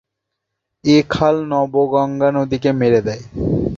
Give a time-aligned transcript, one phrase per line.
[0.83, 3.23] এই খাল নবগঙ্গা নদীকে মেরে দেয়।